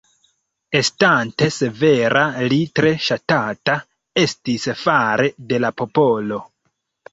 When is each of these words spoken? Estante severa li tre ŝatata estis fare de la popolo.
Estante 0.77 1.49
severa 1.57 2.23
li 2.53 2.57
tre 2.81 2.95
ŝatata 3.09 3.77
estis 4.25 4.67
fare 4.83 5.31
de 5.53 5.63
la 5.67 5.75
popolo. 5.83 6.45